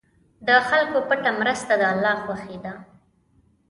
د 0.47 0.49
خلکو 0.69 0.97
پټه 1.07 1.31
مرسته 1.41 1.73
د 1.77 1.83
الله 1.93 2.13
خوښي 2.23 2.57
ده. 2.65 2.73